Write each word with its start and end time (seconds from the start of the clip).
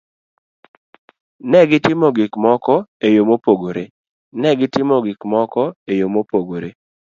Ne 1.49 1.59
gitimo 1.69 2.07
gik 2.17 2.33
moko 2.43 2.75
e 3.07 3.09
yo 3.15 3.23
mopogore. 3.29 3.83
Ne 4.41 4.49
gitimo 4.59 4.95
gik 5.05 5.21
moko 5.33 5.63
e 5.91 5.93
yo 6.01 6.07
mopogore. 6.15 6.69